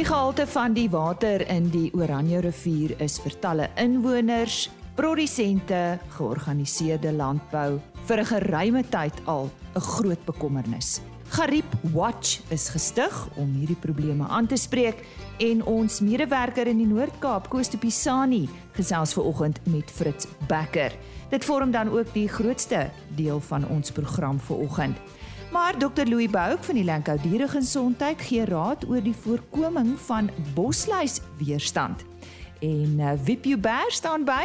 [0.00, 7.12] Die gehalte van die water in die Oranje rivier is vir talle inwoners, produsente, georganiseerde
[7.12, 11.02] landbou vir 'n geruime tyd al 'n groot bekommernis.
[11.28, 15.04] Gariep Watch is gestig om hierdie probleme aan te spreek
[15.38, 20.92] en ons medewerker in die Noord-Kaap, Koos de Pisani, gesels ver oggend met Fritz Becker.
[21.28, 24.96] Dit vorm dan ook die grootste deel van ons program vir oggend.
[25.50, 31.18] Maar Dr Louis Bouk van die Lankou Dieregesondheid gee raad oor die voorkoming van bosluis
[31.38, 32.04] weerstand.
[32.62, 34.44] En uh, Wipju Bear staan by.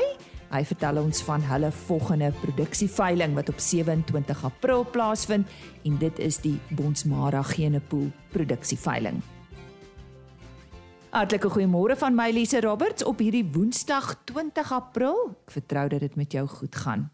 [0.50, 5.50] Hy vertel ons van hulle volgende produksieveiling wat op 27 April plaasvind
[5.86, 9.22] en dit is die Bonsmara Genepool produksieveiling.
[11.14, 15.38] Hartlike goeiemôre van my Lise Roberts op hierdie Woensdag 20 April.
[15.46, 17.12] Ek vertrou dat dit met jou goed gaan.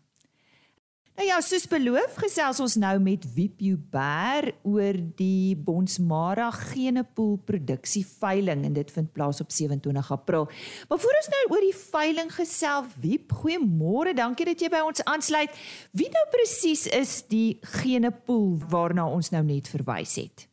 [1.21, 8.01] Nou ja, soos beloof, gesels ons nou met Wipju Bear oor die Bonsmara Genepool produksie
[8.09, 10.47] veiling en dit vind plaas op 27 April.
[10.89, 15.03] Maar voor ons nou oor die veiling gesels, Wip, goeiemôre, dankie dat jy by ons
[15.05, 15.61] aansluit.
[15.93, 20.47] Wie nou presies is die Genepool waarna ons nou net verwys het?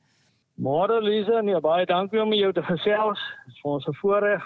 [0.60, 3.24] Môre Lise, nee, baie dankie om jou te gesels.
[3.46, 4.44] Dit is vir ons 'n voorreg.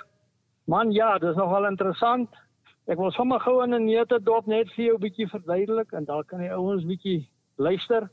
[0.70, 2.30] Man, ja, dit is nogal interessant.
[2.90, 6.04] Ek wil sommer gou in 'n neete dop net vir jou 'n bietjie verduidelik en
[6.04, 8.10] dan kan die ouens bietjie luister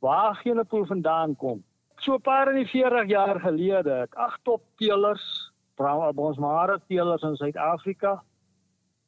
[0.00, 1.62] waar Genepool vandaan kom.
[1.98, 7.36] So 'n paar en 40 jaar gelede het ag top teelers, brawe bonsmare teelers in
[7.36, 8.22] Suid-Afrika,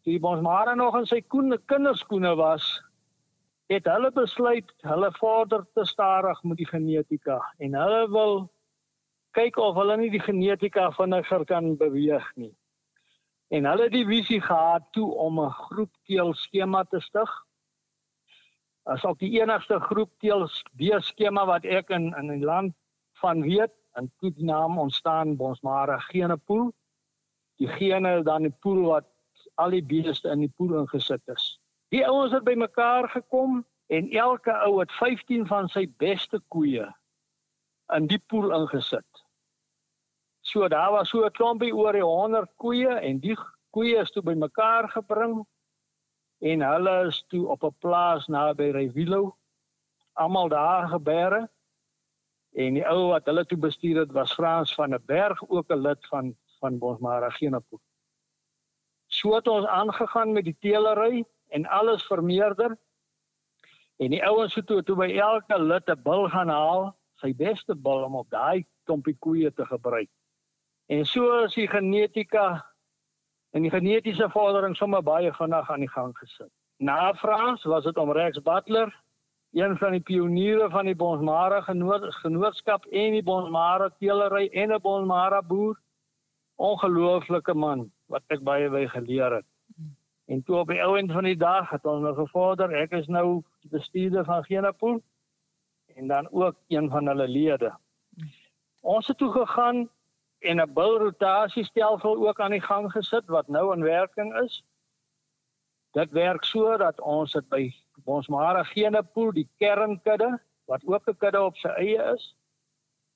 [0.04, 2.82] die bonsmare nog in sy koene kinderskoene was,
[3.66, 8.50] het hulle besluit hulle vorder te stadig met die genetika en hulle wil
[9.32, 12.54] kyk of hulle nie die genetika vinniger kan beweeg nie
[13.52, 17.32] en hulle het die visie gehad toe om 'n groep teel skema te stig.
[18.82, 22.74] As ook die enigste groep teel die skema wat ek in in die land
[23.20, 26.72] van weet en toe die naam ontstaan Bonsmara Genepool.
[27.56, 29.04] Die gene dan die pool wat
[29.54, 31.60] al die beeste in die pool ingesit is.
[31.88, 36.88] Die ouens het bymekaar gekom en elke ou het 15 van sy beste koeie
[37.94, 39.21] in die pool ingesit.
[40.52, 43.36] So daar was so 'n klompie oor die 100 koeie en die
[43.70, 45.46] koeie is toe bymekaar gebring
[46.38, 49.36] en hulle is toe op 'n plaas naby Revilo
[50.12, 51.48] almal daar gebeere
[52.52, 55.82] en die ou wat hulle toe bestuur het was Frans van der Berg ook 'n
[55.88, 57.80] lid van van Bosmara Genepool.
[59.06, 62.78] So het ons aangegaan met die teelery en alles vermeerder
[63.96, 67.74] en die ouens het toe toe by elke lid 'n bil gaan haal, sy beste
[67.74, 70.10] bil om op daai klompie koeie te gebruik.
[70.92, 72.46] En so is die genetika
[73.56, 76.50] en die genetiese vordering sommer baie vinnig aan die gang gesit.
[76.84, 78.90] Na Frans was dit om Rex Butler,
[79.56, 84.80] een van die pioniere van die Bonsmara genoot, genootskap en die Bonsmara teelery en 'n
[84.84, 85.78] Bonsmara boer.
[86.56, 89.48] Ongelooflike man wat ek baie by geleer het.
[90.26, 93.06] En toe op die ou end van die dag het ons nou gevorder, ek is
[93.06, 95.00] nou bestuurder van Genepool
[95.96, 97.72] en dan ook een van hulle lede.
[98.80, 99.88] Ons het toe gegaan
[100.42, 104.64] en 'n bilrotasiestelsel ook aan die gang gesit wat nou in werking is.
[105.90, 111.16] Dit werk so dat ons dit by ons Mara Genepool die kernkudde wat ook 'n
[111.16, 112.36] kudde op sy eie is,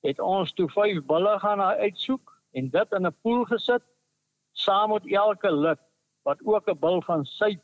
[0.01, 3.83] het ons toe vyf bulle gaan uitsoek en dit in 'n pool gesit
[4.51, 5.79] saam met elke lid
[6.23, 7.59] wat ook 'n bil van sy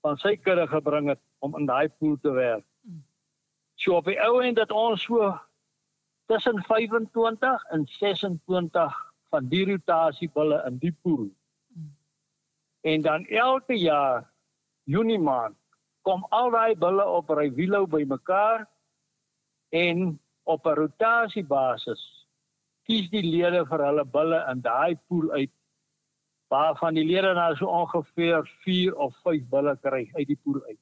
[0.00, 2.64] van sy kudde gebring het om in daai pool te werk.
[3.74, 5.40] So op die ou end dat ons so
[6.26, 11.28] tussen 25 en 26 van die rotasiebulle in die pool.
[12.80, 14.30] En dan elke jaar
[14.84, 15.56] Junie maand
[16.04, 18.66] kom al daai bulle op Rywilo bymekaar
[19.68, 22.02] en op 'n rotasiebasis
[22.84, 25.52] kies die lede vir hulle bulle in daai pool uit
[26.52, 30.78] waarvan die lede nou so ongeveer 4 of 5 bulle kry uit die pool uit.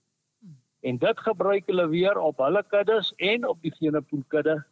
[0.82, 4.64] En dit gebruik hulle weer op hulle kuddes en op die genepool kudde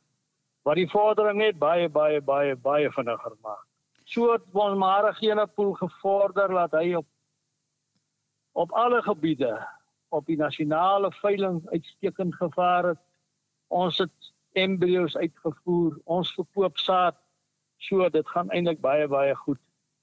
[0.62, 3.64] wat die vordering net baie baie baie baie vinniger maak.
[4.04, 7.06] So het ons maar gene pool gevorder dat hy op
[8.52, 9.54] op alle gebiede
[10.10, 12.98] op die nasionale veiling uitstekend gevaar het.
[13.68, 17.14] Ons het embrio's uitgevoer, ons verkoop saad.
[17.78, 19.60] So dit gaan eintlik baie baie goed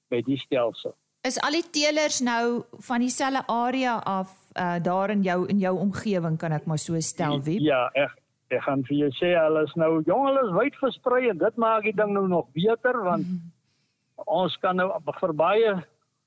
[0.08, 0.96] met die stelsel.
[1.26, 5.74] Is al die teelers nou van dieselfde area af uh, daar in jou in jou
[5.78, 7.60] omgewing kan ek maar so stel wie?
[7.62, 8.16] Ja, ek
[8.50, 11.56] ek gaan vir jou sê hulle is nou jong, hulle is wyd versprei en dit
[11.56, 14.26] maak die ding nou nog beter want mm -hmm.
[14.26, 14.90] ons kan nou
[15.20, 15.74] vir baie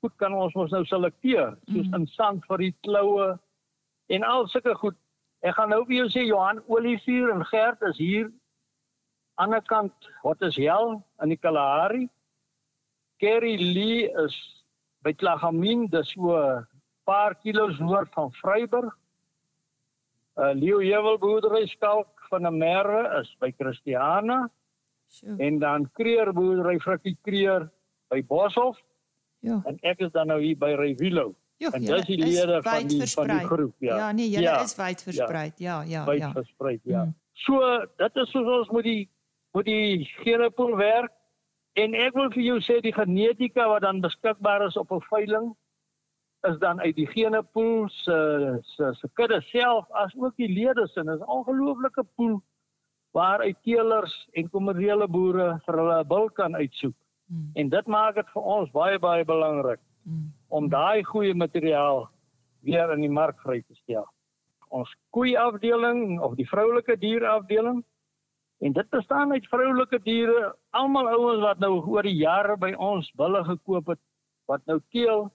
[0.01, 2.01] goed kan ons mos nou selekteer soos mm -hmm.
[2.01, 3.37] in sand vir die kloue
[4.07, 4.97] en al sulke goed.
[5.41, 8.31] Ek gaan nou vir jou sê Johan Olivier en Gert is hier
[9.35, 12.09] aan die kant wat is hel in die Kalahari
[13.21, 14.35] Kerry Lee is
[15.05, 16.65] by Klagamien, dis so 'n
[17.05, 18.97] paar kilos noord van Vryburg.
[20.37, 24.49] Uh Leo Hewel boerdery skalk van 'n merwe is by Christiana.
[25.09, 25.35] Sjoe.
[25.37, 27.69] En dan Kreer boerdery Frikkie Kreer
[28.09, 28.79] by Boshoff
[29.39, 29.61] Ja.
[29.65, 31.35] en ek is dan nou hier by Revilo.
[31.57, 33.95] Ja, En dis die lede van die- van die groep, ja.
[33.97, 35.51] Ja, nee, julle Ja, is wyd versprei.
[35.57, 36.31] Ja, ja, wyd ja.
[36.31, 37.03] versprei, ja.
[37.03, 37.15] Mm.
[37.33, 39.09] So dit is soos ons moet die
[39.53, 41.11] moet die genepool werk
[41.73, 45.55] en ek wil vir jou sê die genetika wat dan beskikbaar is op 'n veiling
[46.49, 48.17] is dan uit die genepool se
[48.61, 50.73] se se kudde self as ook die lede.
[50.73, 52.41] Dit is 'n ongelooflike pool
[53.11, 56.95] waaruit teelers en kommersiële boere vir hulle bil kan uitsoek.
[57.27, 60.33] Mm, En dit maak dit vir ons baie baie belangrik mm.
[60.47, 62.09] om daai goeie materiaal
[62.61, 64.07] weer in die mark vry te stel.
[64.69, 67.83] Ons koeiafdeling of die vroulike dierafdeling
[68.61, 73.11] en dit bestaan uit vroulike diere, almal ouens wat nou oor die jare by ons
[73.17, 73.99] bulle gekoop het
[74.45, 75.31] wat nou teel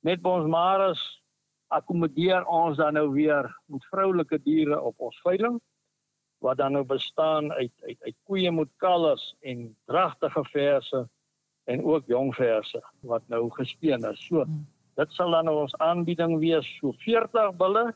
[0.00, 1.00] met ons mares
[1.68, 5.58] akkommodeer ons dan nou weer met vroulike diere op ons veiling
[6.40, 11.08] wat dan nou bestaan uit uit uit koeie met kalvers en dragtige verse
[11.68, 14.26] en ook jong verse wat nou gespeen is.
[14.26, 14.66] So Hmm.
[14.94, 17.94] dit sal dan nou ons aanbieding wees so 40 bulle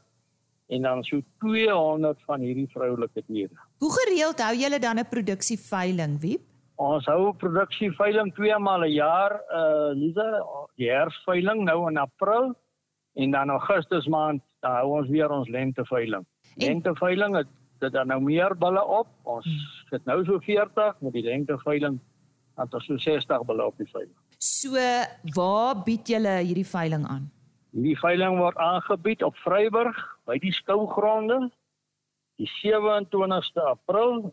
[0.69, 3.55] en dan so 200 van hierdie vroulike diere.
[3.79, 6.43] Hoe gereeld hou julle dan 'n produksieveiling, Wiep?
[6.77, 10.45] Ons hou produksieveiling twee maal 'n jaar, uh Lisa,
[10.81, 12.55] die herfsveiling nou in April
[13.15, 16.25] en dan Augustus maand dan hou ons weer ons lenteveiling.
[16.57, 17.47] En- Lenteveiling het
[17.81, 19.09] dit dan nou meer bulle op.
[19.25, 19.47] Ons
[19.91, 21.99] sit nou so 40 met die lenteveiling
[22.57, 24.15] dan tot so 60 bulle op die veiling.
[24.39, 24.75] So,
[25.35, 27.31] waar bied julle hierdie veiling aan?
[27.73, 31.51] Hierdie veiling word aangebied op Vryburg by die skougronde
[32.37, 34.33] die 27ste April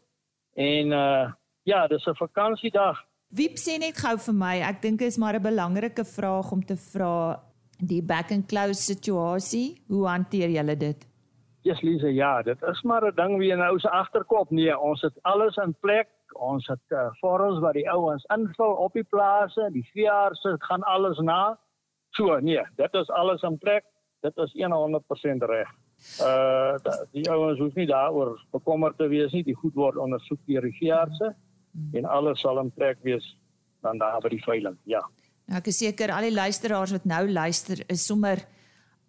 [0.56, 1.32] en uh
[1.64, 2.98] ja, dis 'n vakansiedag.
[3.30, 6.76] Wiep sê net gou vir my, ek dink is maar 'n belangrike vraag om te
[6.76, 7.38] vra
[7.78, 9.78] die back and close situasie.
[9.88, 11.06] Hoe hanteer julle dit?
[11.62, 14.50] Yes Lise, ja, dit is maar 'n ding wie nou se agterkop.
[14.50, 16.10] Nee, ons het alles in plek.
[16.34, 21.18] Ons het uh, vorms wat die ouens invul op die plase, die veeartse gaan alles
[21.20, 21.60] na.
[22.10, 23.86] So, nee, dit is alles in plek.
[24.22, 25.70] Dit is 100% reg.
[26.22, 26.78] Uh
[27.12, 29.44] die ouens hoef nie daaroor bekommerd te wees nie.
[29.44, 31.36] Die goed word ondersoek deur die veeartse
[31.94, 33.26] en alles sal in plek wees
[33.82, 34.78] dan daar by die veiling.
[34.84, 35.02] Ja.
[35.48, 38.42] Nou, ek is seker al die luisteraars wat nou luister is sommer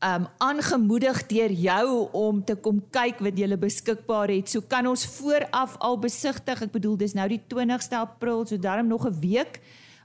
[0.00, 4.48] um aangemoedig deur jou om te kom kyk wat jy beskikbaar het.
[4.48, 6.62] So kan ons vooraf al besigtig.
[6.62, 9.60] Ek bedoel dis nou die 20ste April, so daarom nog 'n week.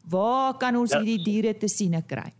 [0.09, 0.99] Waar kan ons Ja.
[0.99, 2.33] hierdie diere te siene kry?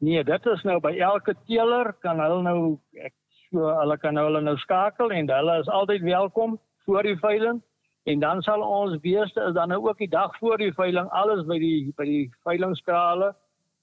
[0.00, 3.14] Nee, dit is nou by elke teeler kan hulle nou ek
[3.50, 7.62] so hulle kan nou hulle nou skakel en hulle is altyd welkom voor die veiling
[8.08, 11.44] en dan sal ons beeste is dan nou ook die dag voor die veiling alles
[11.48, 13.34] by die by die veilingskrale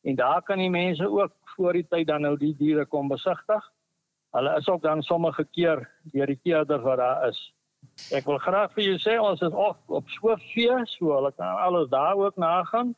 [0.05, 3.71] en daar kan die mense ook voor die tyd dan nou die diere kom besigtig.
[4.35, 7.39] Hulle is ook dan sommige keer deur die keerders wat daar is.
[8.11, 11.89] Ek wil graag vir julle sê ons is op op Swiftvee, so hulle kan alles
[11.89, 12.95] daar ook nagaan.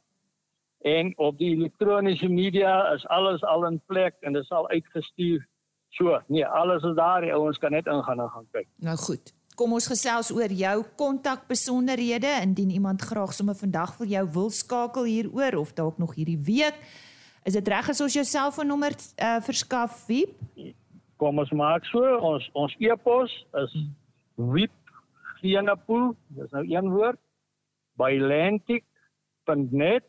[0.87, 5.47] En op die elektroniese media is alles al in plek en dit is al uitgestuur.
[5.89, 7.21] So, nee, alles is daar.
[7.21, 8.67] Die ouens kan net ingaan en gaan kyk.
[8.75, 9.36] Nou goed.
[9.57, 15.07] Kom ons gesels oor jou kontakbesonderhede indien iemand graag sommer vandag vir jou wil skakel
[15.09, 16.77] hieroor of dalk nog hierdie week.
[17.41, 20.37] Is dit reg as ons jou selfoonnommer uh, verskaf, Wiep?
[21.17, 22.05] Kom ons maak so.
[22.21, 23.33] Ons ons e-pos
[23.63, 23.73] is
[24.37, 27.17] wipgenepool, dis nou een woord,
[27.97, 30.05] by lantic.net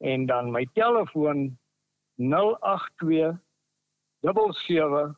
[0.00, 1.50] en dan my telefoon
[2.16, 3.36] 082
[4.24, 5.12] 77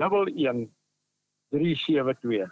[0.00, 0.72] 11
[1.52, 2.48] 372.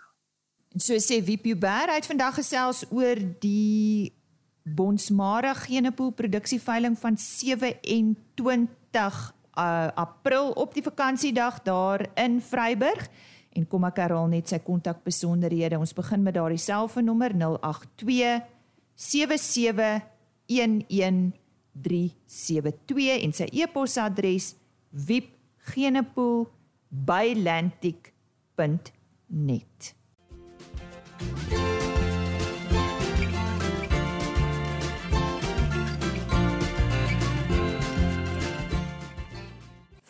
[0.70, 4.12] En so sê Wiep Uber uit vandag gesels oor die
[4.62, 8.14] Bonsmara Genepool produksieveiling van 27
[9.58, 13.08] uh, April op die vakansiedag daar in Vryburg.
[13.56, 15.80] En kom ek herhaal net sy kontakbesonderhede.
[15.80, 18.44] Ons begin met daardie selfoonnommer 082
[18.94, 20.04] 77
[20.50, 24.54] 11372 en sy e-posadres
[28.60, 29.94] wipgenepool@lantic.net.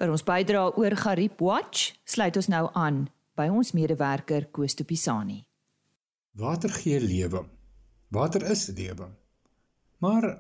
[0.01, 4.85] Vir ons bydra oor Gariep Watch sluit ons nou aan by ons medewerker Koos de
[4.85, 5.43] Pisani.
[6.41, 7.45] Water gee lewe.
[8.09, 9.11] Water is lewe.
[10.01, 10.39] Maar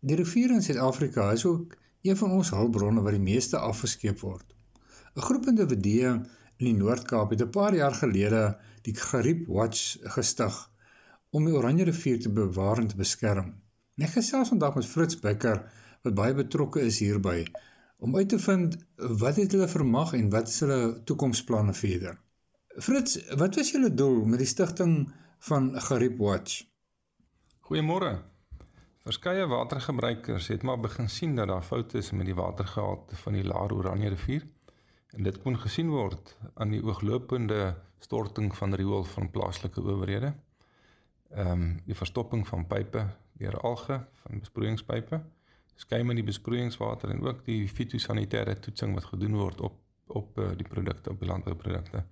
[0.00, 4.54] die riviere in Suid-Afrika is ook een van ons hulpbronne wat die meeste afgeskeep word.
[5.16, 6.20] 'n Groep individue
[6.56, 8.42] in die Noord-Kaap het 'n paar jaar gelede
[8.82, 10.54] die Gariep Watch gestig
[11.30, 13.54] om die Oranje rivier te bewaar en te beskerm.
[13.96, 15.58] Ek gesels vandag met Fritz Becker
[16.02, 17.44] wat baie betrokke is hierby
[17.98, 22.16] om uit te vind wat het hulle vermag en wat is hulle toekomsplanne verder.
[22.78, 26.64] Fritz, wat was julle doel met die stigting van Gariep Watch?
[27.60, 28.16] Goeiemôre.
[29.04, 33.44] Verskeie watergebruikers het maar begin sien dat daar foute is met die watergehalte van die
[33.44, 34.46] Laar Oranje rivier
[35.16, 40.34] en dit kon gesien word aan die ooglopende storting van riool van plaaslike owerhede.
[41.30, 43.06] Ehm um, die verstopping van pype
[43.40, 45.20] deur alge van besproeiingspype,
[45.76, 50.52] skuim in die besproeiingswater en ook die fitosanitêre toetsing wat gedoen word op op uh,
[50.56, 52.04] die produkte op die landbouprodukte.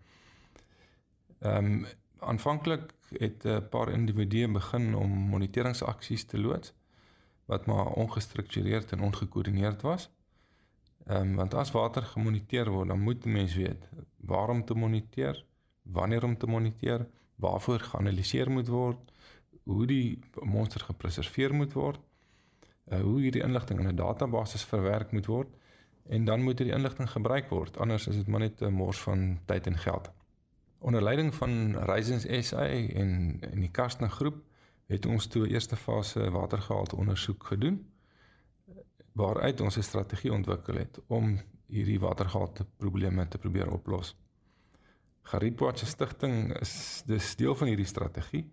[1.39, 1.87] Ehm um,
[2.25, 6.73] aanvanklik het 'n paar individue begin om moniteringsaksies te loods
[7.45, 10.11] wat maar ongestruktureerd en ongekoördineerd was.
[11.07, 15.45] Ehm um, want as water gemoniteer word, dan moet 'n mens weet waarom te moniteer,
[15.83, 17.07] wanneer om te moniteer,
[17.37, 19.13] waarvoor geanaliseer moet word,
[19.63, 22.01] hoe die monster gepreserveer moet word,
[22.89, 25.49] uh, hoe hierdie inligting in 'n database verwerk moet word
[26.09, 27.77] en dan moet hierdie inligting gebruik word.
[27.79, 30.11] Anders is dit maar net 'n mors van tyd en geld.
[30.79, 34.43] Onder leiding van Reisens SA en en die Karstner groep
[34.87, 37.94] het ons toe eerste fase watergehalte ondersoek gedoen
[39.15, 44.17] waaruit ons 'n strategie ontwikkel het om hierdie watergehalte probleme te probeer oplos.
[45.23, 48.45] Garipwatch se stigting is dis deel van hierdie strategie.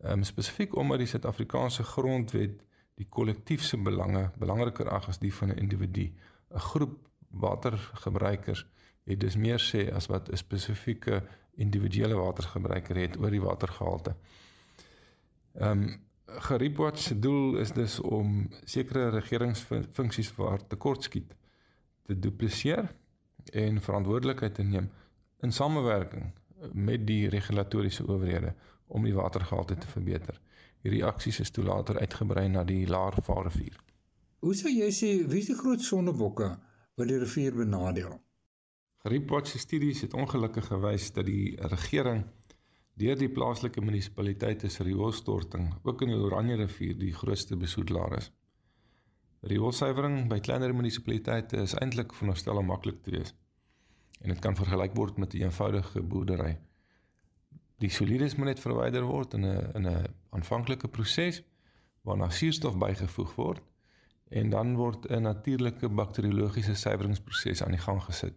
[0.00, 2.62] Ehm um, spesifiek omdat die Suid-Afrikaanse grondwet
[2.94, 6.12] die kollektief se belange belangriker ag as die van 'n individu.
[6.50, 8.66] 'n Groep watergebruikers
[9.04, 11.22] het dus meer sê as wat 'n spesifieke
[11.54, 14.16] individuele watergebruiker het oor die watergehalte.
[15.54, 16.08] Ehm um,
[16.38, 21.34] Geripwatch se doel is dus om sekere regeringsfunksies waar tekort skiet
[22.02, 22.94] te dupliseer
[23.52, 24.90] en verantwoordelikheid te neem
[25.40, 26.32] in samewerking
[26.72, 28.54] met die regulatoriese owerhede
[28.86, 30.40] om die watergehalte te verbeter.
[30.82, 33.76] Hierdie aksies is toe later uitgebrei na die Laarvaar rivier.
[34.40, 36.50] Hoe sou jy sê wie die groot sondebokke
[36.96, 38.14] wat die rivier benadeel?
[39.04, 42.24] Geripwatch se studies het ongelukkig gewys dat die regering
[43.00, 48.30] deur die plaaslike munisipaliteite se rioolstorting ook in die Oranje rivier die grootste besoedelaar is.
[49.48, 53.32] Rioolsuiwering by kleiner munisipaliteite is eintlik veronderstel om maklik te wees
[54.20, 56.58] en dit kan vergelyk word met 'n eenvoudige boerdery.
[57.80, 61.42] Die solides moet net verwyder word in 'n in 'n aanvanklike proses
[62.02, 63.62] waarna suurstof bygevoeg word
[64.28, 68.34] en dan word 'n natuurlike bakteriologiese suiweringsproses aan die gang gesit.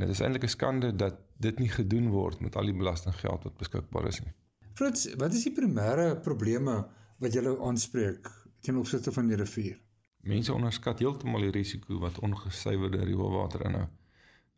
[0.00, 3.42] En dit is eintlik 'n skande dat dit nie gedoen word met al die belastinggeld
[3.44, 4.32] wat beskikbaar is nie.
[4.72, 6.86] Fritz, wat is die primêre probleme
[7.18, 8.30] wat jy aanspreek
[8.60, 9.76] ten opsigte van die rivier?
[10.20, 13.86] Mense onderskat heeltemal die risiko wat ongesuiwerde rioolwater inhou.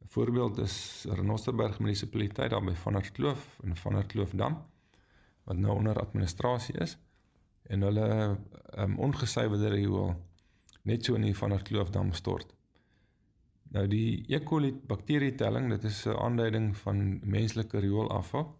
[0.03, 4.63] 'n Voorbeeld is Renosterberg munisipaliteit daar by Vanerkloof en Vanerkloofdam
[5.45, 6.99] wat nou onder administrasie is
[7.63, 8.39] en hulle
[8.79, 10.15] um, ongesuiwerde riool
[10.83, 12.55] net so in die Vanerkloofdam stort.
[13.73, 14.43] Nou die E.
[14.45, 18.59] coli bakterietelling, dit is 'n aanduiding van menslike rioolafval.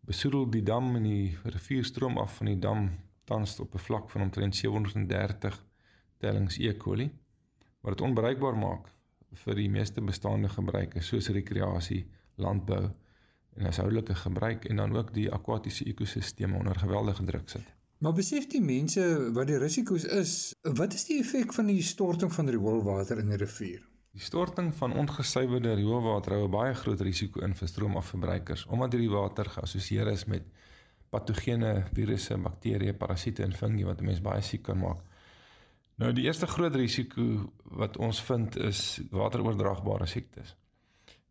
[0.00, 2.90] Besoedel die dam en die rivierstroom af van die dam
[3.24, 5.66] tans op 'n vlak van omtrent 730
[6.18, 6.76] tellings E.
[6.76, 7.10] coli
[7.80, 8.88] wat dit onbereikbaar maak
[9.32, 12.90] vir die meeste bestaande gebruike soos rekreasie, landbou
[13.56, 17.74] en huishoudelike gebruik en dan ook die akwatiese ekosisteme onder geweldige druk sit.
[17.98, 22.32] Maar besef die mense wat die risiko's is, wat is die effek van die storting
[22.32, 23.89] van rioolwater in die rivier?
[24.10, 29.12] Die storting van ongesuiwerde rioolwater hou 'n baie groot risiko in vir stroomafverbruikers omdat hierdie
[29.12, 30.42] water geassosieer is met
[31.10, 35.00] patogene, virusse, bakterieë, parasiete en fungi wat 'n mens baie siek kan maak.
[36.00, 40.56] Nou die eerste groot risiko wat ons vind is wateroordraagbare siektes.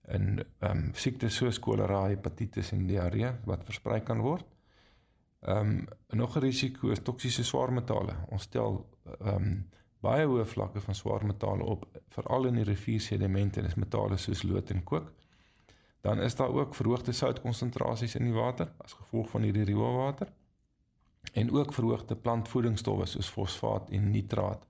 [0.01, 4.45] En ehm um, siektes soos kolera, hepatitis en diarree wat versprei kan word.
[5.41, 5.87] Ehm um,
[6.21, 8.15] nog 'n risiko is toksiese swaarmetale.
[8.29, 8.85] Ons stel
[9.19, 9.69] ehm um,
[9.99, 14.71] baie hoë vlakke van swaar metale op, veral in die riviersedimente, dis metale soos lood
[14.71, 15.11] en kook.
[16.01, 20.31] Dan is daar ook verhoogde soutkonsentrasies in die water as gevolg van hierdie rioolwater.
[21.33, 24.65] En ook verhoogde plantvoedingsstowwe soos fosfaat en nitraat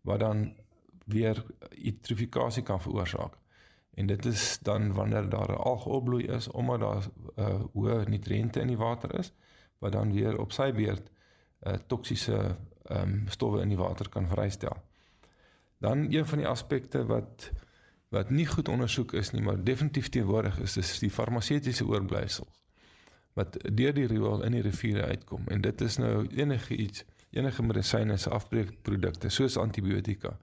[0.00, 0.52] wat dan
[1.04, 3.38] weer eutrofikasie kan veroorsaak.
[3.94, 8.04] En dit is dan wanneer daar 'n algeopbloei is omdat daar 'n uh, eh, hoë
[8.08, 9.32] nutriënte in die water is
[9.78, 12.56] wat dan weer op sy beurt 'n uh, eh, toksiese
[12.88, 14.76] ehm um, stowwe in die water kan vrystel.
[15.78, 17.50] Dan een van die aspekte wat
[18.08, 22.58] wat nie goed ondersoek is nie, maar definitief teenwoordig is, is die farmaseutiese oorblyfsels
[23.38, 27.04] wat deur die riool in die riviere uitkom en dit is nou enige iets
[27.36, 30.34] enige medisyne se afbreekprodukte soos antibiotika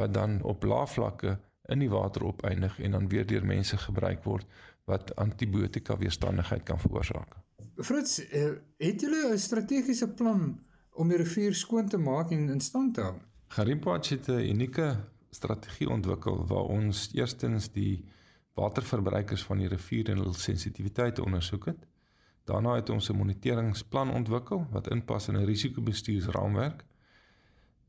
[0.00, 1.38] wat dan op lae vlakke
[1.72, 6.78] in die water opeindig en dan weer deur mense gebruik word wat antibiotika weerstandigheid kan
[6.80, 7.34] veroorsaak.
[7.84, 10.60] Fritz, uh, het julle 'n strategiese plan
[10.98, 13.16] om die rivier skoon te maak en in stand te hou?
[13.54, 14.88] Garipwatch het 'n unieke
[15.30, 18.04] strategie ontwikkel waar ons eerstens die
[18.54, 21.86] waterverbruikers van die rivier en hul sensitiwiteit ondersoek het.
[22.44, 26.84] Daarna het ons 'n moniteringsplan ontwikkel wat inpas in 'n risikobestuursraamwerk.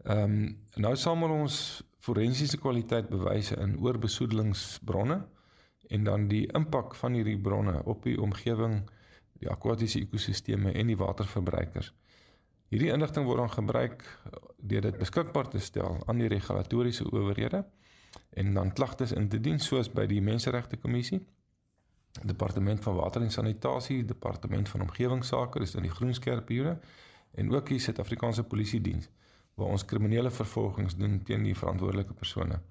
[0.03, 5.27] Ehm um, nou samel ons forensiese kwaliteit bewyse in oorbesoedelingsbronne
[5.87, 8.89] en dan die impak van hierdie bronne op die omgewing,
[9.39, 11.93] die akwatiese ekosisteme en die waterverbruikers.
[12.69, 14.03] Hierdie inligting word dan gebruik
[14.57, 17.63] deur dit beskikbaar te stel aan die regulatoriese owerhede
[18.37, 21.19] en dan klagtes in te dien soos by die Menseregte Kommissie,
[22.25, 26.77] Departement van Water en Sanitasie, Departement van Omgewingsake, dis in die Groenskerpure
[27.37, 29.09] en ook die Suid-Afrikaanse Polisie Diens
[29.59, 32.61] waar ons kriminele vervolgings doen teen die verantwoordelike persone.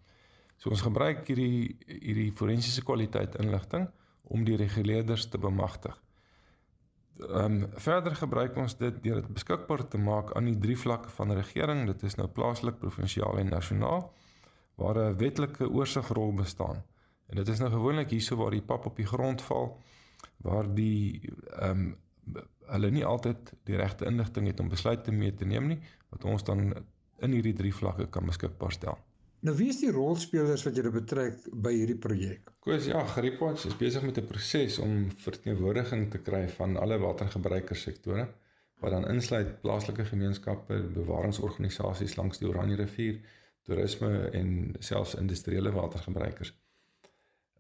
[0.57, 3.91] So ons gebruik hierdie hierdie forensiese kwaliteit inligting
[4.33, 5.95] om die reguleerders te bemagtig.
[7.19, 11.11] Ehm um, verder gebruik ons dit deur dit beskikbaar te maak aan die drie vlakke
[11.11, 11.87] van regering.
[11.87, 14.13] Dit is nou plaaslik, provinsiaal en nasionaal
[14.79, 16.85] waar 'n wetlike oorsigrol bestaan.
[17.27, 19.81] En dit is nou gewoonlik hierso waar die pap op die grond val
[20.37, 21.97] waar die ehm um,
[22.69, 26.45] hulle nie altyd die regte inligting het om besluite mee te neem nie wat ons
[26.45, 26.75] dan
[27.19, 28.99] in hierdie drie vlakke kan beskikbaar stel.
[29.47, 32.51] Nou wie is die rolspelers wat julle betrek by hierdie projek?
[32.65, 38.27] Koos ja, Griepwatch is besig met 'n proses om verteenwoordiging te kry van alle watergebruikerssektore
[38.83, 43.21] wat dan insluit plaaslike gemeenskappe, bewaringsorganisasies langs die Oranje rivier,
[43.63, 46.53] toerisme en selfs industriële watergebruikers.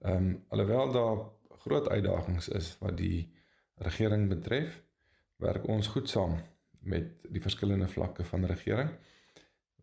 [0.02, 1.18] Ehm um, alhoewel daar
[1.62, 3.30] groot uitdagings is wat die
[3.74, 4.82] regering betref,
[5.36, 6.38] werk ons goed saam
[6.80, 8.90] met die verskillende vlakke van regering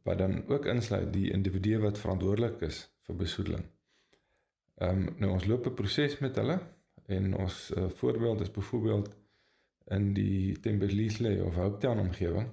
[0.06, 3.66] wat dan ook insluit die individue wat verantwoordelik is vir besoedeling.
[4.76, 6.60] Ehm um, nou ons loop 'n proses met hulle
[7.06, 9.16] en ons uh, voorbeeld is byvoorbeeld
[9.98, 12.50] in die Thembelihle of Hooptown omgewing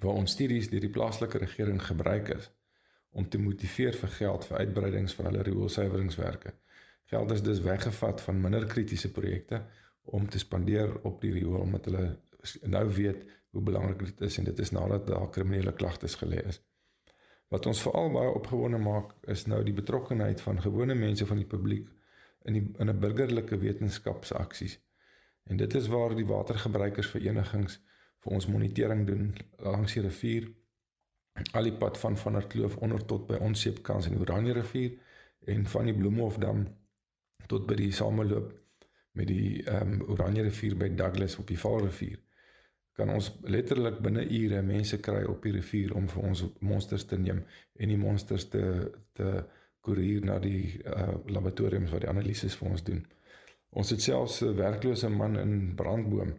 [0.00, 2.50] waar ons studies deur die plaaslike regering gebruik is
[3.10, 6.52] om te motiveer vir geld vir uitbreidings van hulle rioolsuiweringswerke.
[7.04, 9.62] Geld is dus weggevat van minder kritiese projekte
[10.02, 12.06] om te spandeer op die riool omdat hulle
[12.62, 16.60] nou weet hoe belangrik dit is en dit is nadat daar kriminele klagtes gelê is.
[17.54, 21.50] Wat ons veral baie opgewonde maak is nou die betrokkeheid van gewone mense van die
[21.54, 21.88] publiek
[22.50, 24.80] in die in 'n burgerlike wetenskapsaksies.
[25.44, 27.80] En dit is waar die watergebruikersverenigings
[28.24, 30.50] vir ons monitering doen langs die rivier
[31.52, 34.98] al die pad van van der Kloof onder tot by ons seepkans in Oranje rivier
[35.54, 36.66] en van die Bloemhofdam
[37.46, 38.52] tot by die sameloop
[39.12, 42.23] met die ehm um, Oranje rivier by Douglas op die Vaalrivier
[42.94, 47.18] kan ons letterlik binne ure mense kry op die rivier om vir ons monsters te
[47.18, 47.42] neem
[47.74, 48.64] en die monsters te
[49.18, 49.44] te
[49.84, 53.02] koerier na die uh, laboratoriums waar die analises vir ons doen.
[53.76, 56.32] Ons het selfs 'n werklose man in Brandboom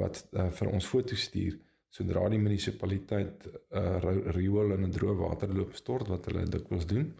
[0.00, 1.58] wat uh, vir ons foto's stuur
[1.92, 7.12] sodra die munisipaliteit 'n uh, riool in 'n droë waterloop stort wat hulle dikwels doen.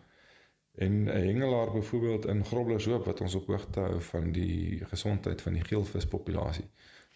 [0.74, 5.52] En 'n hengelaar byvoorbeeld in Groblershoop wat ons op hoogte hou van die gesondheid van
[5.52, 6.68] die geelvispopulasie.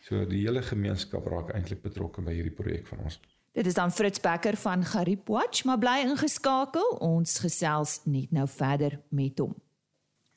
[0.06, 3.18] So die hele gemeenskap raak eintlik betrokke by hierdie projek van ons.
[3.56, 6.92] Dit is dan Fritz Becker van Gariep Watch, maar bly ingeskakel.
[7.02, 9.56] Ons gesels net nou verder met hom.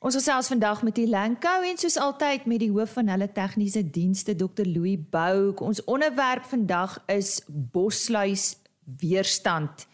[0.00, 3.84] Ons gesels vandag met die Lanko en soos altyd met die hoof van hulle tegniese
[3.84, 5.60] dienste Dr Louis Bouk.
[5.60, 8.54] Ons onderwerp vandag is bosluis
[8.98, 9.86] weerstand.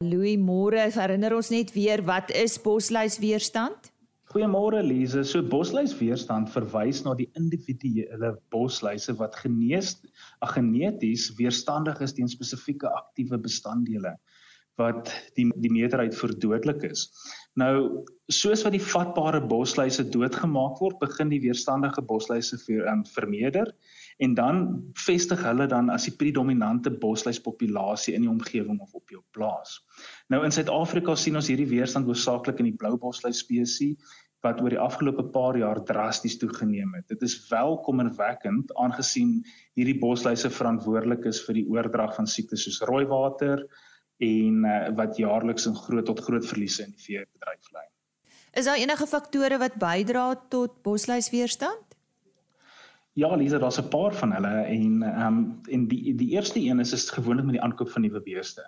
[0.00, 3.89] Louis Moore, herinner ons net weer wat is bosluis weerstand?
[4.30, 5.24] Goeiemôre Lize.
[5.26, 9.96] So bosluis weerstand verwys na die individuele bosluise wat genees
[10.54, 14.14] geneties weerstandig is teen spesifieke aktiewe bestanddele
[14.78, 17.08] wat die die meerderheid vir dodelik is.
[17.58, 23.74] Nou soos wat die vatbare bosluise doodgemaak word, begin die weerstandige bosluise vir um, vermeerder
[24.20, 24.64] en dan
[25.00, 29.78] vestig hulle dan as die predominante bosluispopulasie in die omgewing of op jou plaas.
[30.28, 34.72] Nou in Suid-Afrika sien ons hierdie weerstand hoofsaaklik in die blou bosluis spesies wat oor
[34.72, 37.06] die afgelope paar jaar drasties toegeneem het.
[37.12, 39.38] Dit is welkommerwekkend aangesien
[39.76, 43.66] hierdie bosluise verantwoordelik is vir die oordrag van siektes soos rooiwater
[44.20, 47.86] en uh, wat jaarliks in groot tot groot verliese in die veebedryf lei.
[48.56, 51.89] Is daar enige faktore wat bydra tot bosluisweerstand?
[53.20, 56.78] Ja, Lisa, daar's 'n paar van hulle en ehm um, en die die eerste een
[56.80, 58.62] is is gewoonlik met die aankoop van nuwe beeste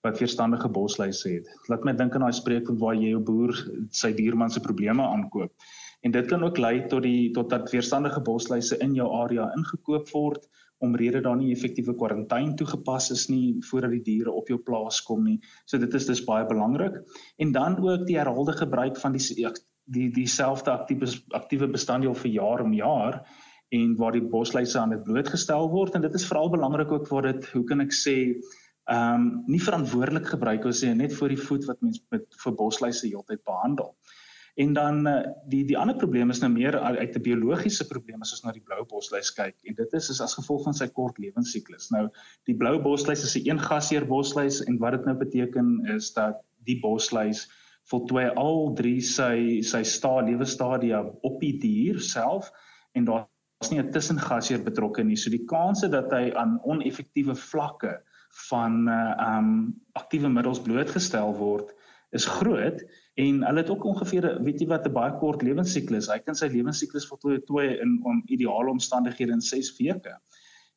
[0.00, 1.48] wat weerstandige bosluise het.
[1.66, 3.54] Laat my dink aan daai spreekwoord waar jy jou boer
[3.90, 5.52] sy buurman se probleme aankoop.
[6.00, 10.12] En dit kan ook lei tot die tot dat weerstandige bosluise in jou area ingekoop
[10.12, 10.46] word
[10.78, 15.24] omrede daar nie effektiewe kwarantyne toegepas is nie voordat die diere op jou plaas kom
[15.24, 15.40] nie.
[15.64, 17.02] So dit is dus baie belangrik.
[17.36, 19.50] En dan ook die herhaalde gebruik van die
[19.86, 23.20] die dieselfde aktiewe aktiewe bestanddeel vir jaar om jaar
[23.74, 27.32] en waar die bosluise aan dit blootgestel word en dit is veral belangrik ook waar
[27.32, 28.16] dit hoe kan ek sê
[28.86, 32.54] ehm um, nie verantwoordelik gebruik word sê net vir die voed wat mens met vir
[32.54, 33.96] bosluise heeltyd behandel.
[34.56, 35.16] En dan uh,
[35.50, 38.62] die die ander probleem is nou meer uit 'n biologiese probleem as ons na die
[38.62, 41.90] blou bosluis kyk en dit is is as gevolg van sy kort lewensiklus.
[41.90, 42.06] Nou
[42.46, 46.40] die blou bosluis is 'n een gasheer bosluis en wat dit nou beteken is dat
[46.64, 47.48] die bosluis
[47.90, 52.52] voltooi al drie sy sy sta lewestadia op die dier self
[52.94, 53.26] en daar
[53.64, 55.16] is nie 'n tussengasheer betrokke nie.
[55.16, 57.96] So die kanse dat hy aan oneffektiewe vlakke
[58.48, 59.50] van uh um
[59.94, 61.72] aktiewe middels blootgestel word
[62.12, 62.82] is groot
[63.14, 66.10] en hulle het ook ongeveer weet jy wat 'n baie kort lewensiklus.
[66.12, 70.18] Hy kan sy lewensiklus voltooi in om ideale omstandighede in 6 weke.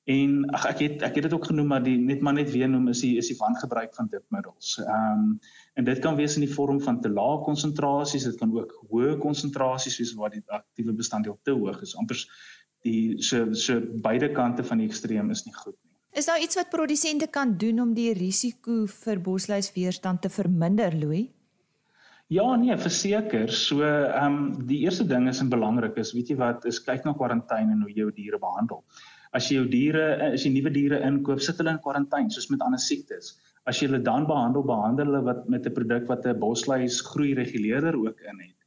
[0.09, 2.69] En ag ek het ek het dit ook genoem maar die net maar net weer
[2.69, 4.77] noem is die is die wangebruik van dipmiddels.
[4.81, 5.39] Ehm um,
[5.75, 9.17] en dit kan wees in die vorm van te lae konsentrasies, dit kan ook hoë
[9.17, 11.95] konsentrasies wees waar die aktiewe bestanddeel te hoog is.
[11.95, 12.25] Amper
[12.87, 15.89] die so so beide kante van die ekstreem is nie goed nie.
[16.19, 21.27] Is daar iets wat produsente kan doen om die risiko vir bosluisweerstand te verminder, Louis?
[22.29, 23.49] Ja, nee, verseker.
[23.49, 27.05] So, ehm um, die eerste ding is en belangrik is, weet jy wat, is kyk
[27.05, 28.83] na kwarantyne en hoe jy jou diere behandel.
[29.33, 32.61] As jy jou diere, as jy nuwe diere inkoop, sit hulle in kwarantyne soos met
[32.65, 33.35] ander siektes.
[33.65, 37.33] As jy hulle dan behandel, behandel hulle wat met 'n produk wat 'n bosluis groei
[37.33, 38.57] reguleerder ook in het.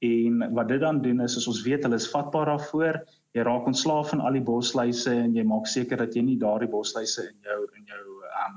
[0.00, 3.04] En wat dit dan doen is, is ons weet hulle is vatbaar daarvoor
[3.36, 6.70] jy raak ontslaaf van al die bosluise en jy maak seker dat jy nie daardie
[6.70, 8.06] bosluise in jou in jou
[8.46, 8.56] um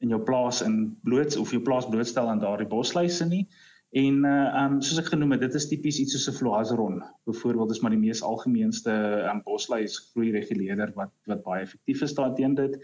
[0.00, 3.44] in jou plaas in bloot of jou plaas blootstel aan daardie bosluise nie.
[4.00, 7.00] En uh um soos ek genoem het, dit is tipies iets soos 'n fluazeron.
[7.26, 8.92] Byvoorbeeld is maar die mees algemeenste
[9.30, 12.78] um bosluis groei reguleerder wat wat baie effektief is daarteen dit.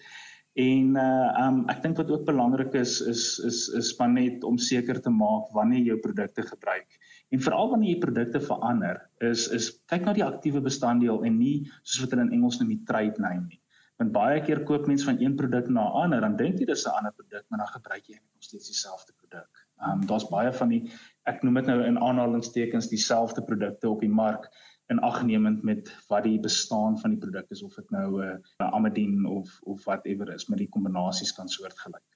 [0.56, 4.58] En uh um ek dink wat ook belangrik is is is is span net om
[4.58, 6.95] seker te maak wanneer jy jou produkte gebruik.
[7.34, 11.56] En veral wanneer jy produkte verander, is is kyk na die aktiewe bestanddeel en nie
[11.82, 13.60] soos wat hulle in Engels noem die trade name nie.
[14.00, 16.86] Want baie keer koop mense van een produk na 'n ander, dan dink jy dis
[16.86, 19.66] 'n ander produk, maar dan gebruik jy nog steeds dieselfde produk.
[19.80, 20.82] Ehm um, daar's baie van die
[21.24, 24.48] ek noem dit nou in aanhalingstekens dieselfde produkte op die mark
[24.88, 28.72] in agnemend met wat die bestaan van die produk is of dit nou 'n uh,
[28.72, 32.15] Amadin of of whatever is, maar die kombinasies kan soortgelyk.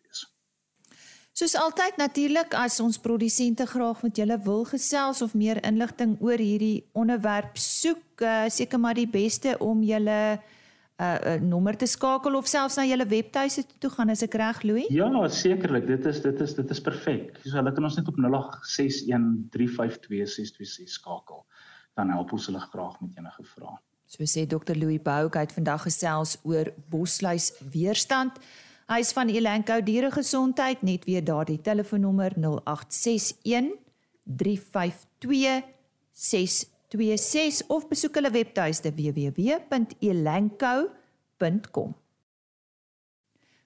[1.32, 6.38] Soos altyd natuurlik as ons produsente graag met julle wil gesels of meer inligting oor
[6.42, 10.38] hierdie onderwerp soek, uh, seker maar die beste om julle
[11.00, 14.34] 'n uh, uh, nommer te skakel of selfs na julle webtuise toe gaan as ek
[14.34, 14.86] reg Louis?
[14.92, 15.86] Ja, sekerlik.
[15.86, 17.38] Dit is dit is dit is perfek.
[17.44, 18.24] So hulle kan ons net op 0861352626
[20.98, 21.46] skakel.
[21.96, 23.78] Dan help ons hulle graag met enige vrae.
[24.06, 28.32] So sê Dr Louis Bouke het vandag gesels oor bosluis weerstand.
[28.90, 33.70] Hy is van Elanco Dieregesondheid, net weer daardie telefoonnommer 0861
[34.24, 35.62] 352
[36.10, 41.94] 626 of besoek hulle webtuiste www.elanco.com.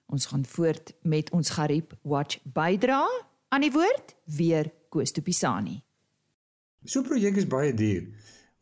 [0.05, 3.09] Ons gaan voort met ons Gariep Watch bydra
[3.49, 5.81] aan die woord weer Koos Tupisani.
[6.85, 8.13] So 'n projek is baie duur.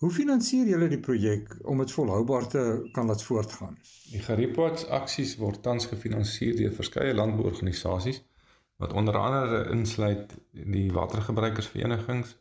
[0.04, 2.62] Hoe finansier julle die projek om dit volhoubaar te
[2.92, 3.78] kan laat voortgaan?
[4.12, 8.20] Die Geripots aksies word tans gefinansier deur verskeie landbouorganisasies
[8.84, 12.34] wat onder andere insluit die watergebruikersverenigings,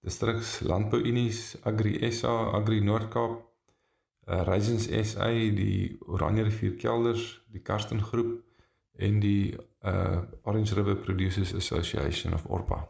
[0.00, 5.28] distriks landbouunies, Agri SA, Agri Noord-Kaap, uh, Raisins SA,
[5.60, 8.38] die Oranje rivier kelders, die Karsten groep
[8.96, 12.80] en die uh Orange River Producers Association of Orpa.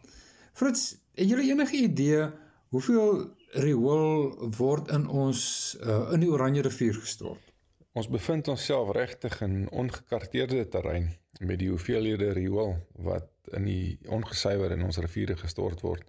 [0.55, 2.31] Fritz, het julle enige idee
[2.71, 5.41] hoeveel riool word in ons
[5.83, 7.51] uh, in die Oranje rivier gestort.
[7.93, 11.11] Ons bevind onsself regtig in ongekarteerde terrein
[11.41, 16.07] met die hoeveelhede riool wat in die ongesuiwer in ons riviere gestort word.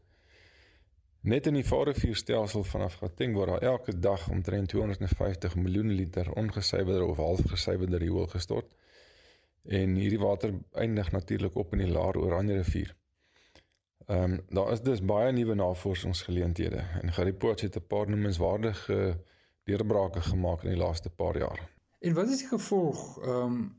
[1.21, 7.05] Net in die Vaalrivierstelsel vanaf Gauteng word daar elke dag omtrent 250 miljoen liter ongesuiwerde
[7.05, 8.69] of halfgesuiwerde riool gestort.
[9.65, 12.95] En hierdie water eindig natuurlik op in die Laar Oranje rivier.
[14.11, 18.97] Ehm um, daar is dus baie nuwe navorsingsgeleenthede en Gary Potts het 'n paar noemenswaardige
[19.63, 21.69] deurbrake gemaak in die laaste paar jaar.
[21.99, 23.77] En wat is die gevolg ehm um,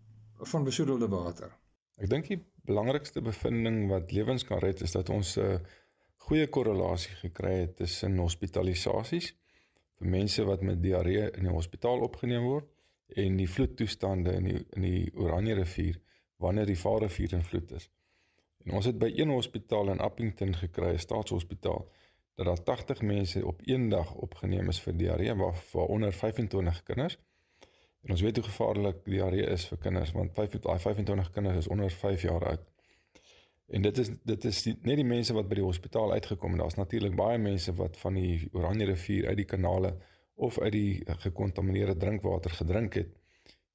[0.53, 1.51] van besoedelde water?
[1.97, 5.59] Ek dink die belangrikste bevinding wat lewens kan red is dat ons 'n uh,
[6.17, 9.35] goeie korrelasie gekry het tussen hospitalisasies
[9.99, 12.69] vir mense wat met diarree in die hospitaal opgeneem word
[13.09, 16.01] en die vloedtoestande in die in die Oranje rivier
[16.37, 17.91] wanneer die Vaalrivier in vloed is.
[18.65, 21.89] En ons het by een hospitaal in Appington gekry, 'n staatshospitaal,
[22.35, 27.19] dat daar 80 mense op een dag opgeneem is vir diarree waar waaronder 25 kinders.
[28.03, 32.23] En ons weet hoe gevaarlik diarree is vir kinders want 25 kinders is onder 5
[32.23, 32.61] jaar oud.
[33.67, 36.61] En dit is dit is die, net die mense wat by die hospitaal uitgekom het.
[36.61, 39.97] Daar's natuurlik baie mense wat van die Oranje rivier uit die kanale
[40.35, 43.15] of uit die gekontamineerde drinkwater gedrink het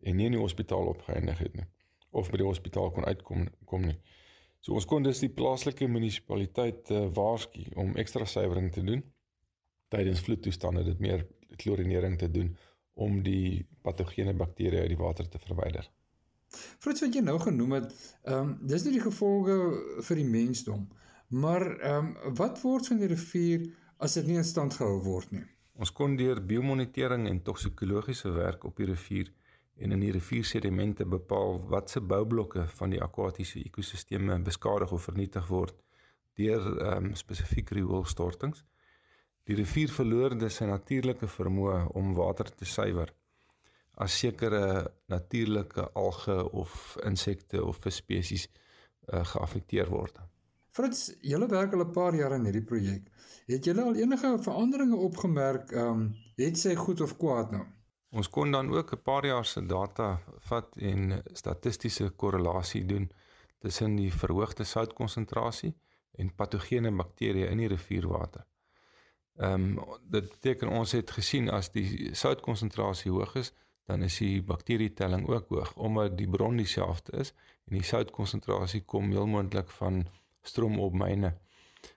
[0.01, 1.65] en nie in die hospitaal opgeëindig het nie
[2.11, 3.97] of by die hospitaal kon uitkom kom nie.
[4.61, 9.03] So ons kon dus die plaaslike munisipaliteit uh, waarsku om ekstra suiwering te doen
[9.93, 11.25] tydens vloedtoestande dit meer
[11.61, 12.51] klorinering te doen
[12.93, 15.85] om die patogene bakterieë uit die water te verwyder.
[16.81, 17.91] Frits wat jy nou genoem het,
[18.23, 19.57] ehm um, dis nie die gevolge
[20.07, 20.87] vir die mensdom,
[21.43, 23.67] maar ehm um, wat word van die rivier
[24.03, 25.43] as dit nie in stand gehou word nie?
[25.77, 29.33] Ons kon deur biomonitering en toksikologiese werk op die rivier
[29.77, 35.77] en in die riviersedimente bepaal watse boublokke van die akwatiese ekosisteme beskadig of vernietig word
[36.37, 38.63] deur ehm um, spesifiek rioolstortings.
[39.47, 43.13] Die rivier verloor dus sy natuurlike vermoë om water te suiwer
[43.97, 50.19] as sekere natuurlike alge of insekte of visspesies uh, geaffekteer word.
[50.77, 53.09] Frits, julle werk al 'n paar jaar aan hierdie projek.
[53.47, 57.65] Het julle al enige veranderinge opgemerk, ehm, um, het sy goed of kwaad nou?
[58.09, 63.11] Ons kon dan ook 'n paar jaar se data vat en statistiese korrelasie doen
[63.59, 65.73] tussen die verhoogde soutkonsentrasie
[66.11, 68.45] en patogene bakterieë in die rivierwater.
[69.37, 73.53] Ehm um, dit beteken ons het gesien as die soutkonsentrasie hoog is,
[73.85, 77.33] dan is die bakterietelling ook hoog omdat die bron dieselfde is
[77.65, 80.07] en die soutkonsentrasie kom heel moontlik van
[80.41, 81.33] stroomopmyne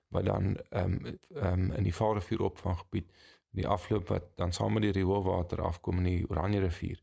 [0.09, 3.11] wat dan ehm um, ehm um, in die Vaalrivier opvanggebied
[3.51, 7.01] die afloop wat dan saam met die rioolwater afkom in die Oranje rivier.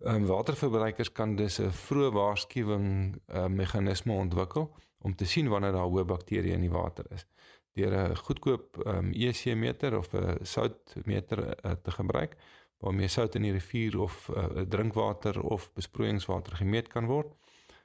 [0.00, 2.86] Ehm um, waterverbruikers kan dus 'n vroeë waarskuwing
[3.28, 7.26] uh, meganisme ontwikkel om te sien wanneer daar hoë bakterieë in die water is.
[7.72, 12.36] Deur 'n goedkoop ehm um, EC meter of 'n soutmeter uh, te gebruik
[12.78, 17.36] waarmee sout in die rivier of uh, drinkwater of besproeiingswater gemeet kan word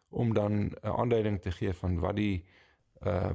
[0.09, 2.45] om dan 'n aanduiding te gee van wat die
[3.05, 3.29] uh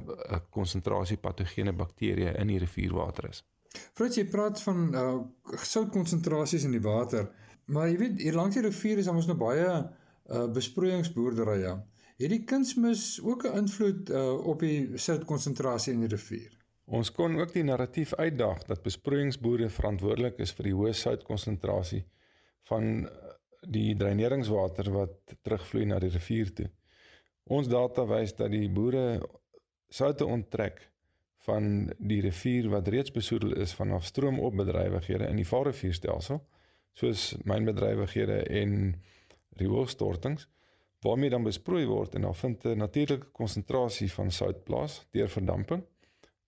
[0.49, 3.43] konsentrasie patogene bakterieë in die rivierwater is.
[3.97, 5.19] Frits jy praat van uh
[5.63, 7.29] soutkonsentrasies in die water,
[7.65, 11.75] maar jy weet hier langs die rivier is ons nou baie uh besproeiingsboerderye.
[12.21, 16.51] Het die kunsmis ook 'n invloed uh op die soutkonsentrasie in die rivier?
[16.91, 22.01] Ons kon ook die narratief uitdaag dat besproeiingsboere verantwoordelik is vir die hoë soutkonsentrasie
[22.67, 23.29] van eh,
[23.61, 26.67] die dreineringswater wat terugvloei na die rivier toe.
[27.47, 29.21] Ons data wys dat die boere
[29.89, 30.81] soutte onttrek
[31.45, 36.41] van die rivier wat reeds besoedel is vanaf stroomopbedrywighede in die Vaalrivierstelsel,
[36.93, 38.75] soos mynbedrywighede en
[39.57, 40.47] rioolstortings,
[41.01, 45.83] waarmee dan besproei word en dan vind 'n natuurlike konsentrasie van sout plaas deur verdamping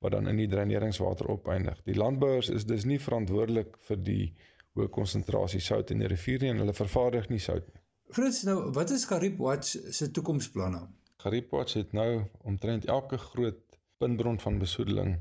[0.03, 1.81] wat dan in die dreineringswater opeindig.
[1.83, 4.33] Die landbouers is dus nie verantwoordelik vir die
[4.75, 7.81] hoë konsentrasie sout in die rivier nie en hulle vervaardig nie sout nie.
[8.13, 10.81] Frits, nou wat is Garib Watch se toekomsplanne?
[11.23, 13.72] Garib Watch het nou omtrent elke groot
[14.03, 15.15] puntbron van besoedeling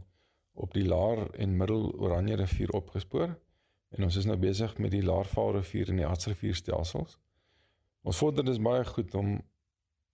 [0.52, 3.30] op die Laar en Middel Oranje rivier opgespoor
[3.92, 7.18] en ons is nou besig met die Laarvaal rivier en die Hartsrivier stelsels.
[8.02, 9.36] Ons vorder dus baie goed om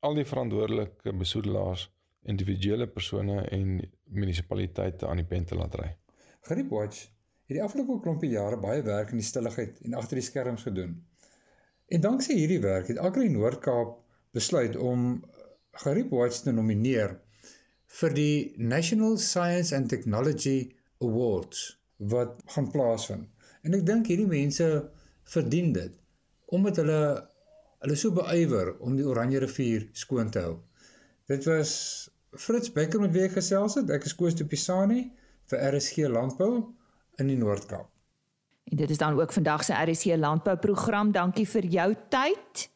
[0.05, 1.87] al die verantwoordelike besoedelaars
[2.29, 5.89] individuele persone en munisipaliteite aan die pen te laat ry.
[6.51, 7.07] Griep Watch
[7.49, 10.99] het die afgelope klompie jare baie werk in die stilligheid en agter die skerms gedoen.
[11.89, 13.97] En danksy hierdie werk het Agri Noord-Kaap
[14.37, 15.23] besluit om
[15.87, 17.17] Griep Watch te nomineer
[17.88, 23.27] vir die National Science and Technology Awards wat gaan plaasvind.
[23.64, 24.66] En ek dink hierdie mense
[25.29, 25.96] verdien dit
[26.55, 27.01] omdat hulle
[27.79, 30.57] hulle so beywer om die Oranje rivier skoon te hou.
[31.31, 31.72] Dit was
[32.33, 33.90] Fritz Becker met wie ek gesels het.
[33.92, 35.05] Ek is Koos de Pisani
[35.51, 36.53] vir RSG Landbou
[37.20, 37.88] in die Noord-Kaap.
[38.68, 41.12] En dit is dan ook vandag se RSG Landbou program.
[41.12, 42.68] Dankie vir jou tyd.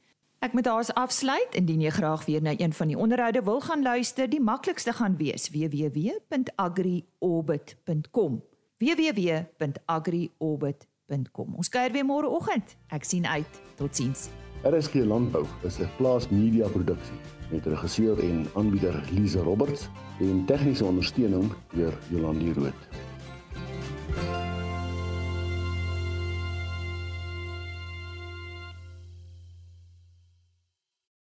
[0.43, 3.83] Ek moet daar's afsluit indien jy graag weer na een van die onderhoude wil gaan
[3.83, 4.31] luister.
[4.31, 8.43] Die maklikste gaan wees www.agriorbit.com.
[8.79, 11.55] www.agriorbit.com.
[11.55, 12.77] Ons kuier weer môre oggend.
[12.91, 13.61] Ek sien uit.
[13.79, 14.29] Totsiens.
[14.67, 17.19] RSG Landbou is 'n plaas media produksie
[17.51, 22.73] met regisseur en aanbieder Lize Roberts en tegniese ondersteuning deur Jolande Rooi.